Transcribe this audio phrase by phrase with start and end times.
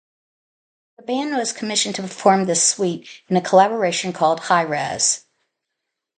[0.97, 5.25] The band was commissioned to perform this suite in a collaboration called Hi-Rez.